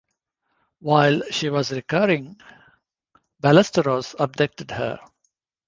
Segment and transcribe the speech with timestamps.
[0.79, 2.41] While she was recovering,
[3.39, 4.97] Ballesteros abducted her.